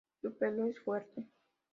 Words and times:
Su 0.19 0.35
pelo 0.35 0.65
es 0.65 0.79
fuerte. 0.79 1.27